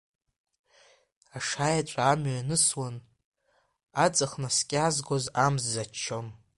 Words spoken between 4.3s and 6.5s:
наскьазгоз амза ччон.